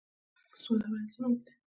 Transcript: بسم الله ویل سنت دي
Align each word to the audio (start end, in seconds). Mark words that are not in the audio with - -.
بسم 0.53 0.69
الله 0.75 0.87
ویل 0.91 1.07
سنت 1.15 1.39
دي 1.45 1.53